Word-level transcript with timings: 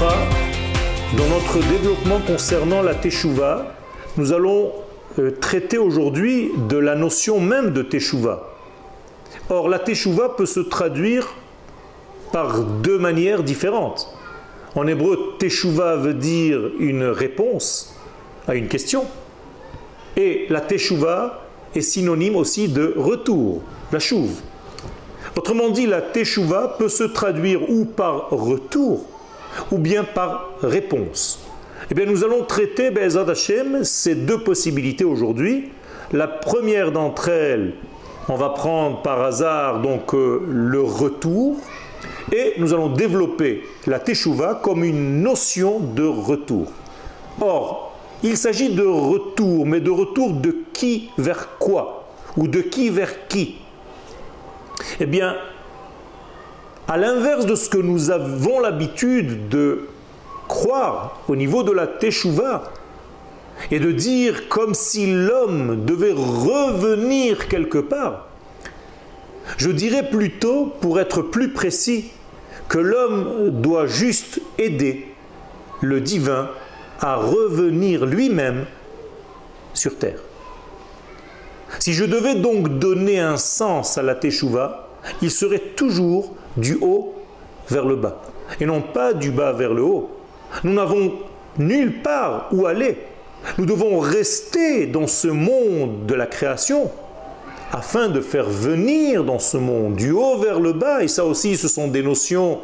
Dans 0.00 1.26
notre 1.26 1.58
développement 1.72 2.20
concernant 2.24 2.82
la 2.82 2.94
Teshuvah, 2.94 3.74
nous 4.16 4.32
allons 4.32 4.70
euh, 5.18 5.32
traiter 5.40 5.76
aujourd'hui 5.76 6.52
de 6.68 6.76
la 6.76 6.94
notion 6.94 7.40
même 7.40 7.72
de 7.72 7.82
Teshuvah. 7.82 8.48
Or, 9.50 9.68
la 9.68 9.80
Teshuvah 9.80 10.36
peut 10.36 10.46
se 10.46 10.60
traduire 10.60 11.34
par 12.32 12.60
deux 12.60 12.98
manières 12.98 13.42
différentes. 13.42 14.08
En 14.76 14.86
hébreu, 14.86 15.34
Teshuvah 15.40 15.96
veut 15.96 16.14
dire 16.14 16.60
une 16.78 17.02
réponse 17.02 17.96
à 18.46 18.54
une 18.54 18.68
question. 18.68 19.04
Et 20.16 20.46
la 20.48 20.60
Teshuvah 20.60 21.42
est 21.74 21.80
synonyme 21.80 22.36
aussi 22.36 22.68
de 22.68 22.94
retour, 22.96 23.62
la 23.90 23.98
chouve. 23.98 24.42
Autrement 25.36 25.70
dit, 25.70 25.86
la 25.86 26.02
Teshuvah 26.02 26.76
peut 26.78 26.88
se 26.88 27.02
traduire 27.02 27.68
ou 27.68 27.84
par 27.84 28.30
retour, 28.30 29.04
ou 29.70 29.78
bien 29.78 30.04
par 30.04 30.50
réponse. 30.62 31.40
Eh 31.90 31.94
bien, 31.94 32.06
nous 32.06 32.24
allons 32.24 32.44
traiter, 32.44 32.90
Be'ezad 32.90 33.30
Hashem, 33.30 33.84
ces 33.84 34.14
deux 34.14 34.38
possibilités 34.38 35.04
aujourd'hui. 35.04 35.70
La 36.12 36.26
première 36.26 36.92
d'entre 36.92 37.28
elles, 37.28 37.74
on 38.28 38.36
va 38.36 38.50
prendre 38.50 39.02
par 39.02 39.22
hasard 39.22 39.80
donc 39.80 40.14
euh, 40.14 40.42
le 40.48 40.82
retour, 40.82 41.56
et 42.32 42.54
nous 42.58 42.74
allons 42.74 42.90
développer 42.90 43.62
la 43.86 43.98
Teshuvah 43.98 44.60
comme 44.62 44.84
une 44.84 45.22
notion 45.22 45.80
de 45.80 46.04
retour. 46.04 46.72
Or, 47.40 47.96
il 48.22 48.36
s'agit 48.36 48.74
de 48.74 48.84
retour, 48.84 49.64
mais 49.64 49.80
de 49.80 49.90
retour 49.90 50.32
de 50.32 50.56
qui 50.72 51.10
vers 51.16 51.56
quoi? 51.58 52.08
Ou 52.36 52.48
de 52.48 52.60
qui 52.60 52.90
vers 52.90 53.28
qui? 53.28 53.56
Eh 55.00 55.06
bien, 55.06 55.36
à 56.88 56.96
l'inverse 56.96 57.46
de 57.46 57.54
ce 57.54 57.68
que 57.68 57.78
nous 57.78 58.10
avons 58.10 58.60
l'habitude 58.60 59.48
de 59.48 59.88
croire 60.48 61.20
au 61.28 61.36
niveau 61.36 61.62
de 61.62 61.72
la 61.72 61.86
Teshuvah, 61.86 62.72
et 63.70 63.80
de 63.80 63.92
dire 63.92 64.48
comme 64.48 64.74
si 64.74 65.12
l'homme 65.12 65.84
devait 65.84 66.12
revenir 66.12 67.48
quelque 67.48 67.78
part, 67.78 68.28
je 69.56 69.70
dirais 69.70 70.08
plutôt, 70.08 70.66
pour 70.80 71.00
être 71.00 71.22
plus 71.22 71.52
précis, 71.52 72.10
que 72.68 72.78
l'homme 72.78 73.50
doit 73.50 73.86
juste 73.86 74.40
aider 74.58 75.08
le 75.80 76.00
divin 76.00 76.50
à 77.00 77.16
revenir 77.16 78.04
lui-même 78.04 78.66
sur 79.74 79.96
terre. 79.96 80.20
Si 81.78 81.92
je 81.92 82.04
devais 82.04 82.34
donc 82.34 82.78
donner 82.78 83.20
un 83.20 83.36
sens 83.36 83.98
à 83.98 84.02
la 84.02 84.14
Teshuvah, 84.14 84.87
il 85.22 85.30
serait 85.30 85.72
toujours 85.76 86.34
du 86.56 86.78
haut 86.80 87.14
vers 87.68 87.84
le 87.84 87.96
bas, 87.96 88.20
et 88.60 88.66
non 88.66 88.80
pas 88.80 89.12
du 89.12 89.30
bas 89.30 89.52
vers 89.52 89.74
le 89.74 89.82
haut. 89.82 90.10
Nous 90.64 90.72
n'avons 90.72 91.12
nulle 91.58 92.02
part 92.02 92.48
où 92.52 92.66
aller. 92.66 92.96
Nous 93.56 93.66
devons 93.66 93.98
rester 94.00 94.86
dans 94.86 95.06
ce 95.06 95.28
monde 95.28 96.06
de 96.06 96.14
la 96.14 96.26
création 96.26 96.90
afin 97.72 98.08
de 98.08 98.20
faire 98.20 98.48
venir 98.48 99.24
dans 99.24 99.38
ce 99.38 99.56
monde 99.56 99.94
du 99.94 100.10
haut 100.10 100.38
vers 100.38 100.58
le 100.60 100.72
bas, 100.72 101.02
et 101.02 101.08
ça 101.08 101.24
aussi 101.24 101.56
ce 101.56 101.68
sont 101.68 101.88
des 101.88 102.02
notions 102.02 102.60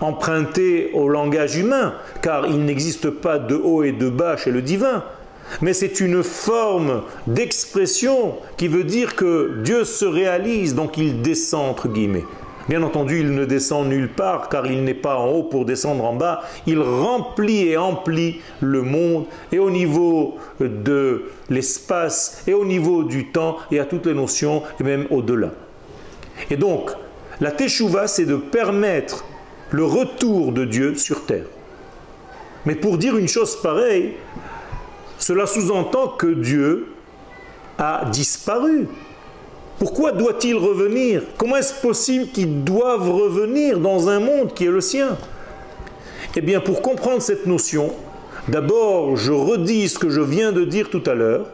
empruntées 0.00 0.90
au 0.92 1.08
langage 1.08 1.56
humain, 1.56 1.94
car 2.22 2.46
il 2.46 2.64
n'existe 2.64 3.10
pas 3.10 3.38
de 3.38 3.56
haut 3.56 3.82
et 3.82 3.92
de 3.92 4.08
bas 4.08 4.36
chez 4.36 4.50
le 4.50 4.62
divin, 4.62 5.02
mais 5.62 5.72
c'est 5.72 6.00
une 6.00 6.22
forme 6.22 7.02
d'expression 7.26 8.36
qui 8.56 8.68
veut 8.68 8.84
dire 8.84 9.16
que 9.16 9.60
Dieu 9.62 9.84
se 9.84 10.04
réalise, 10.04 10.74
donc 10.74 10.98
il 10.98 11.22
descend 11.22 11.70
entre 11.70 11.88
guillemets. 11.88 12.24
Bien 12.68 12.82
entendu, 12.82 13.20
il 13.20 13.34
ne 13.34 13.46
descend 13.46 13.88
nulle 13.88 14.10
part 14.10 14.50
car 14.50 14.66
il 14.66 14.84
n'est 14.84 14.92
pas 14.92 15.16
en 15.16 15.28
haut 15.28 15.42
pour 15.42 15.64
descendre 15.64 16.04
en 16.04 16.14
bas. 16.14 16.42
Il 16.66 16.80
remplit 16.80 17.68
et 17.68 17.78
emplit 17.78 18.42
le 18.60 18.82
monde 18.82 19.24
et 19.52 19.58
au 19.58 19.70
niveau 19.70 20.36
de 20.60 21.24
l'espace 21.48 22.42
et 22.46 22.52
au 22.52 22.66
niveau 22.66 23.04
du 23.04 23.28
temps 23.28 23.56
et 23.70 23.80
à 23.80 23.86
toutes 23.86 24.04
les 24.04 24.12
notions 24.12 24.62
et 24.78 24.82
même 24.82 25.06
au-delà. 25.08 25.52
Et 26.50 26.58
donc, 26.58 26.90
la 27.40 27.52
Teshuvah, 27.52 28.06
c'est 28.06 28.26
de 28.26 28.36
permettre 28.36 29.24
le 29.70 29.84
retour 29.84 30.52
de 30.52 30.66
Dieu 30.66 30.94
sur 30.94 31.24
terre. 31.24 31.46
Mais 32.66 32.74
pour 32.74 32.98
dire 32.98 33.16
une 33.16 33.28
chose 33.28 33.56
pareille, 33.62 34.14
cela 35.18 35.46
sous-entend 35.46 36.08
que 36.08 36.26
Dieu 36.26 36.88
a 37.76 38.04
disparu. 38.10 38.88
Pourquoi 39.78 40.12
doit-il 40.12 40.56
revenir? 40.56 41.22
Comment 41.36 41.56
est-ce 41.56 41.80
possible 41.80 42.28
qu'ils 42.28 42.64
doivent 42.64 43.10
revenir 43.10 43.78
dans 43.78 44.08
un 44.08 44.18
monde 44.18 44.54
qui 44.54 44.64
est 44.64 44.70
le 44.70 44.80
sien? 44.80 45.16
Eh 46.36 46.40
bien, 46.40 46.60
pour 46.60 46.82
comprendre 46.82 47.20
cette 47.20 47.46
notion, 47.46 47.92
d'abord, 48.48 49.16
je 49.16 49.32
redis 49.32 49.88
ce 49.88 49.98
que 49.98 50.08
je 50.08 50.20
viens 50.20 50.52
de 50.52 50.64
dire 50.64 50.88
tout 50.90 51.02
à 51.06 51.14
l'heure, 51.14 51.46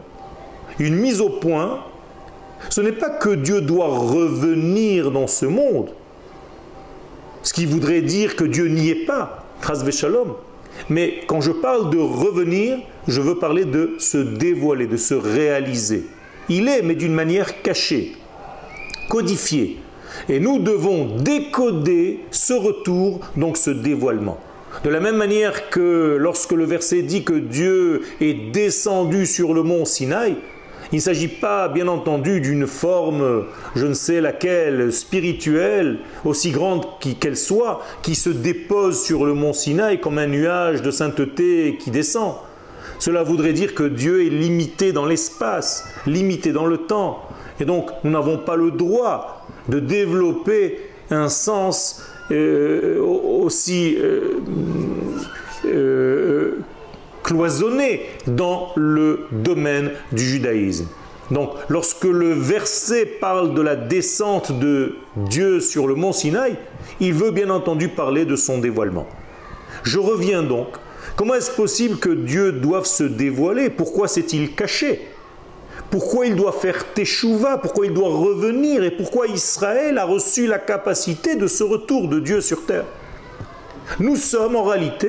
une 0.79 0.97
mise 0.97 1.21
au 1.21 1.31
point. 1.31 1.81
Ce 2.69 2.81
n'est 2.81 2.93
pas 2.93 3.11
que 3.11 3.31
Dieu 3.31 3.61
doit 3.61 3.89
revenir 3.89 5.11
dans 5.11 5.27
ce 5.27 5.47
monde, 5.47 5.91
ce 7.43 7.53
qui 7.53 7.67
voudrait 7.67 8.03
dire 8.03 8.37
que 8.37 8.45
Dieu 8.45 8.69
n'y 8.69 8.89
est 8.91 9.07
pas, 9.07 9.45
Shalom. 9.91 10.35
Mais 10.89 11.21
quand 11.27 11.41
je 11.41 11.53
parle 11.53 11.91
de 11.91 11.99
revenir, 11.99 12.79
je 13.09 13.21
veux 13.21 13.37
parler 13.37 13.65
de 13.65 13.95
se 13.99 14.19
dévoiler, 14.19 14.87
de 14.87 14.97
se 14.97 15.15
réaliser. 15.15 16.05
Il 16.49 16.69
est, 16.69 16.83
mais 16.83 16.95
d'une 16.95 17.15
manière 17.15 17.63
cachée, 17.63 18.13
codifiée. 19.09 19.79
Et 20.29 20.41
nous 20.41 20.59
devons 20.59 21.17
décoder 21.17 22.21
ce 22.31 22.53
retour, 22.53 23.21
donc 23.37 23.57
ce 23.57 23.71
dévoilement. 23.71 24.39
De 24.83 24.91
la 24.91 25.01
même 25.01 25.17
manière 25.17 25.71
que 25.71 26.17
lorsque 26.19 26.53
le 26.53 26.65
verset 26.65 27.03
dit 27.03 27.25
que 27.25 27.35
Dieu 27.35 28.03
est 28.21 28.53
descendu 28.53 29.27
sur 29.27 29.55
le 29.55 29.63
mont 29.63 29.85
Sinaï, 29.85 30.37
il 30.93 30.97
ne 30.97 31.01
s'agit 31.01 31.29
pas, 31.29 31.69
bien 31.69 31.89
entendu, 31.89 32.41
d'une 32.41 32.67
forme, 32.67 33.45
je 33.75 33.87
ne 33.87 33.95
sais 33.95 34.21
laquelle, 34.21 34.93
spirituelle, 34.93 35.99
aussi 36.25 36.51
grande 36.51 36.87
qu'elle 37.21 37.37
soit, 37.37 37.83
qui 38.03 38.15
se 38.15 38.31
dépose 38.31 39.03
sur 39.03 39.25
le 39.25 39.35
mont 39.35 39.53
Sinaï 39.53 40.01
comme 40.01 40.19
un 40.19 40.27
nuage 40.27 40.83
de 40.83 40.91
sainteté 40.91 41.79
qui 41.81 41.91
descend. 41.91 42.35
Cela 42.99 43.23
voudrait 43.23 43.53
dire 43.53 43.75
que 43.75 43.83
Dieu 43.85 44.25
est 44.27 44.31
limité 44.31 44.93
dans 44.93 45.07
l'espace, 45.07 45.89
limité 46.07 46.53
dans 46.53 46.67
le 46.67 46.79
temps. 46.79 47.23
Et 47.61 47.65
donc, 47.65 47.91
nous 48.03 48.11
n'avons 48.11 48.39
pas 48.39 48.57
le 48.57 48.71
droit 48.71 49.47
de 49.69 49.81
développer 49.81 50.79
un 51.11 51.29
sens 51.29 52.03
euh, 52.31 52.99
aussi 53.01 53.97
euh, 53.99 54.41
dans 58.27 58.73
le 58.77 59.27
domaine 59.31 59.91
du 60.13 60.25
judaïsme. 60.25 60.87
Donc, 61.31 61.51
lorsque 61.69 62.05
le 62.05 62.33
verset 62.33 63.07
parle 63.07 63.55
de 63.55 63.63
la 63.63 63.77
descente 63.77 64.59
de 64.59 64.97
Dieu 65.17 65.61
sur 65.61 65.87
le 65.87 65.95
mont 65.95 66.13
Sinaï, 66.13 66.57
il 67.01 67.15
veut 67.15 67.31
bien 67.31 67.49
entendu 67.51 67.89
parler 67.89 68.25
de 68.25 68.37
son 68.37 68.59
dévoilement. 68.59 69.07
Je 69.83 69.99
reviens 69.99 70.43
donc. 70.43 70.69
Comment 71.17 71.35
est-ce 71.35 71.53
possible 71.53 71.99
que 71.99 72.09
Dieu 72.11 72.53
doive 72.53 72.85
se 72.85 73.05
dévoiler? 73.05 73.71
Pourquoi 73.71 74.09
s'est-il 74.09 74.55
caché? 74.55 75.09
Pourquoi 75.91 76.27
il 76.27 76.35
doit 76.35 76.53
faire 76.53 76.93
teshuva? 76.93 77.59
Pourquoi 77.59 77.87
il 77.87 77.95
doit 77.95 78.09
revenir? 78.09 78.83
Et 78.83 78.91
pourquoi 78.91 79.29
Israël 79.29 79.97
a 79.99 80.05
reçu 80.05 80.47
la 80.47 80.59
capacité 80.59 81.37
de 81.37 81.47
ce 81.47 81.63
retour 81.63 82.09
de 82.09 82.19
Dieu 82.19 82.41
sur 82.41 82.67
terre? 82.67 82.85
Nous 84.01 84.17
sommes 84.17 84.57
en 84.57 84.65
réalité 84.65 85.09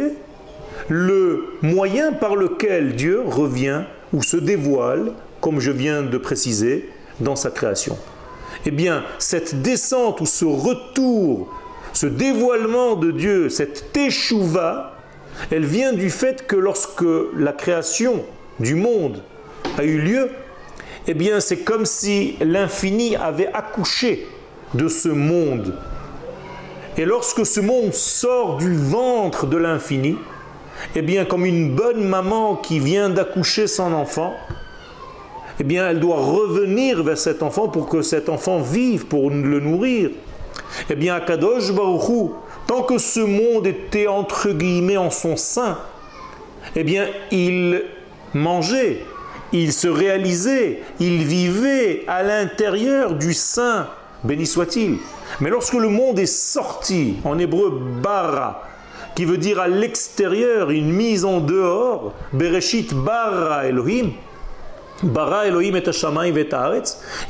le 0.90 1.46
moyen 1.62 2.14
par 2.14 2.36
lequel 2.36 2.96
Dieu 2.96 3.22
revient 3.26 3.82
ou 4.14 4.22
se 4.22 4.38
dévoile, 4.38 5.12
comme 5.42 5.60
je 5.60 5.72
viens 5.72 6.02
de 6.02 6.18
préciser, 6.18 6.90
dans 7.20 7.36
sa 7.36 7.50
création. 7.50 7.98
Eh 8.66 8.72
bien, 8.72 9.04
cette 9.20 9.62
descente 9.62 10.22
ou 10.22 10.26
ce 10.26 10.46
retour, 10.46 11.54
ce 11.94 12.08
dévoilement 12.08 12.96
de 12.96 13.12
Dieu, 13.12 13.50
cette 13.50 13.92
teshuva, 13.92 14.96
elle 15.52 15.66
vient 15.66 15.94
du 15.94 16.10
fait 16.10 16.48
que 16.48 16.56
lorsque 16.56 17.06
la 17.38 17.52
création 17.52 18.24
du 18.60 18.76
monde 18.76 19.22
a 19.78 19.84
eu 19.84 20.00
lieu, 20.00 20.30
eh 21.08 21.14
bien 21.14 21.40
c'est 21.40 21.58
comme 21.58 21.86
si 21.86 22.36
l'infini 22.42 23.16
avait 23.16 23.52
accouché 23.54 24.28
de 24.74 24.88
ce 24.88 25.10
monde. 25.10 25.76
Et 26.98 27.06
lorsque 27.06 27.46
ce 27.46 27.60
monde 27.60 27.94
sort 27.94 28.58
du 28.58 28.76
ventre 28.76 29.46
de 29.46 29.58
l'infini, 29.58 30.18
eh 30.96 31.02
bien 31.02 31.26
comme 31.26 31.46
une 31.46 31.76
bonne 31.76 32.04
maman 32.04 32.56
qui 32.56 32.80
vient 32.80 33.10
d'accoucher 33.10 33.68
son 33.68 33.94
enfant, 33.94 34.34
eh 35.60 35.64
bien 35.64 35.90
elle 35.90 36.00
doit 36.00 36.20
revenir 36.20 37.04
vers 37.04 37.18
cet 37.18 37.42
enfant 37.42 37.68
pour 37.68 37.88
que 37.88 38.02
cet 38.02 38.30
enfant 38.30 38.60
vive, 38.60 39.06
pour 39.06 39.30
le 39.30 39.60
nourrir. 39.60 40.12
Eh 40.90 40.96
bien 40.96 41.16
Akadosh 41.16 41.72
Baruch 41.72 42.32
Tant 42.68 42.82
que 42.82 42.98
ce 42.98 43.20
monde 43.20 43.68
était 43.68 44.08
entre 44.08 44.50
guillemets 44.50 44.98
en 44.98 45.12
son 45.12 45.38
sein, 45.38 45.78
eh 46.76 46.84
bien, 46.84 47.08
il 47.32 47.84
mangeait, 48.34 49.06
il 49.54 49.72
se 49.72 49.88
réalisait, 49.88 50.82
il 51.00 51.24
vivait 51.24 52.04
à 52.08 52.24
l'intérieur 52.24 53.14
du 53.14 53.34
sein, 53.34 53.88
béni 54.24 54.48
soit-il. 54.48 54.98
Mais 55.42 55.50
lorsque 55.50 55.76
le 55.76 55.90
monde 55.90 56.18
est 56.18 56.26
sorti, 56.26 57.18
en 57.24 57.38
hébreu 57.38 57.82
bara, 58.02 58.64
qui 59.16 59.26
veut 59.26 59.38
dire 59.38 59.60
à 59.60 59.68
l'extérieur, 59.68 60.72
une 60.72 60.92
mise 60.92 61.26
en 61.26 61.40
dehors, 61.40 62.14
Bereshit 62.34 62.94
bara 62.94 63.66
Elohim, 63.66 64.12
bara 65.04 65.48
Elohim 65.48 65.76
et 65.76 65.84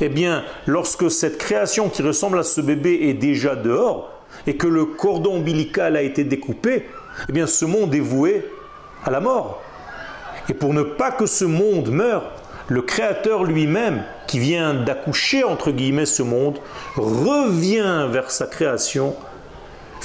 eh 0.00 0.08
bien, 0.08 0.44
lorsque 0.66 1.10
cette 1.10 1.38
création 1.38 1.88
qui 1.88 2.02
ressemble 2.02 2.38
à 2.38 2.42
ce 2.42 2.60
bébé 2.60 2.98
est 3.02 3.14
déjà 3.14 3.56
dehors, 3.56 4.12
et 4.46 4.56
que 4.56 4.66
le 4.66 4.84
cordon 4.84 5.36
ombilical 5.36 5.96
a 5.96 6.02
été 6.02 6.24
découpé, 6.24 6.86
eh 7.28 7.32
bien, 7.32 7.46
ce 7.46 7.64
monde 7.64 7.94
est 7.94 8.00
voué 8.00 8.48
à 9.04 9.10
la 9.10 9.20
mort. 9.20 9.62
Et 10.48 10.54
pour 10.54 10.74
ne 10.74 10.82
pas 10.82 11.10
que 11.10 11.26
ce 11.26 11.44
monde 11.44 11.90
meure, 11.90 12.32
le 12.68 12.82
Créateur 12.82 13.44
lui-même, 13.44 14.02
qui 14.26 14.38
vient 14.38 14.74
d'accoucher 14.74 15.44
entre 15.44 15.70
guillemets 15.70 16.06
ce 16.06 16.22
monde, 16.22 16.58
revient 16.96 18.06
vers 18.10 18.30
sa 18.30 18.46
création, 18.46 19.14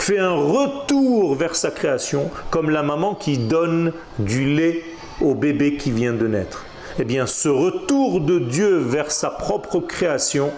fait 0.02 0.18
un 0.18 0.34
retour 0.34 1.36
vers 1.36 1.56
sa 1.56 1.70
création, 1.70 2.32
comme 2.50 2.72
la 2.72 2.82
maman 2.82 3.14
qui 3.14 3.38
donne 3.38 3.94
du 4.18 4.46
lait 4.46 4.84
au 5.22 5.36
bébé 5.36 5.78
qui 5.78 5.92
vient 5.92 6.14
de 6.14 6.28
naître. 6.28 6.66
Eh 6.98 7.06
bien, 7.06 7.28
ce 7.28 7.50
retour 7.50 8.20
de 8.20 8.40
Dieu 8.40 8.78
vers 8.78 9.12
sa 9.12 9.30
propre 9.30 9.80
création, 9.80 10.52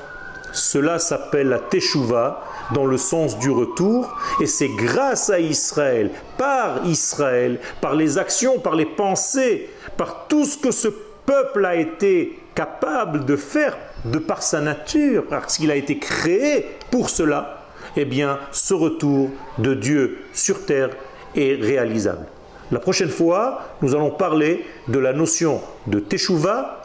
cela 0.53 0.97
s'appelle 0.97 1.49
la 1.49 1.59
Teshuvah, 1.59 2.41
dans 2.73 2.85
le 2.85 2.95
sens 2.97 3.37
du 3.37 3.51
retour, 3.51 4.15
et 4.39 4.45
c'est 4.45 4.69
grâce 4.69 5.29
à 5.29 5.41
Israël, 5.41 6.11
par 6.37 6.85
Israël, 6.85 7.59
par 7.81 7.95
les 7.95 8.17
actions, 8.17 8.59
par 8.59 8.75
les 8.75 8.85
pensées, 8.85 9.69
par 9.97 10.27
tout 10.27 10.45
ce 10.45 10.57
que 10.57 10.71
ce 10.71 10.87
peuple 11.25 11.65
a 11.65 11.75
été 11.75 12.39
capable 12.55 13.25
de 13.25 13.35
faire 13.35 13.77
de 14.05 14.19
par 14.19 14.41
sa 14.41 14.61
nature, 14.61 15.25
parce 15.29 15.57
qu'il 15.57 15.69
a 15.69 15.75
été 15.75 15.97
créé 15.97 16.65
pour 16.91 17.09
cela, 17.09 17.62
eh 17.95 18.05
bien, 18.05 18.39
ce 18.51 18.73
retour 18.73 19.29
de 19.57 19.73
Dieu 19.73 20.19
sur 20.33 20.65
terre 20.65 20.89
est 21.35 21.55
réalisable. 21.61 22.25
La 22.71 22.79
prochaine 22.79 23.09
fois, 23.09 23.61
nous 23.81 23.93
allons 23.93 24.11
parler 24.11 24.65
de 24.87 24.99
la 24.99 25.13
notion 25.13 25.61
de 25.87 25.99
Teshuvah 25.99 26.81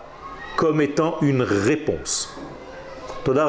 comme 0.56 0.80
étant 0.80 1.16
une 1.22 1.42
réponse. 1.42 2.36
Toda 3.24 3.46